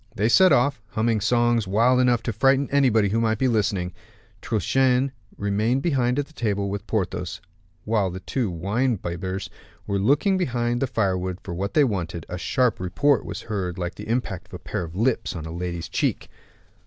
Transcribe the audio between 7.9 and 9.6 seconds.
the two wine bibbers